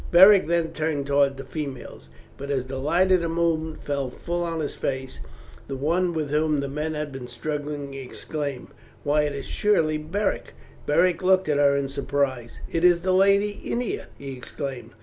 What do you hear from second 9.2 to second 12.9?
it is surely Beric!" Beric looked at her in surprise. "It